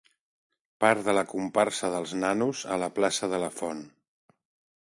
[0.83, 3.87] Part de la comparsa dels Nanos a la plaça de la Font.